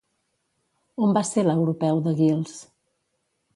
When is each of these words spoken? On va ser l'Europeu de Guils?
On 1.07 1.13
va 1.17 1.23
ser 1.33 1.45
l'Europeu 1.49 2.03
de 2.09 2.17
Guils? 2.23 2.57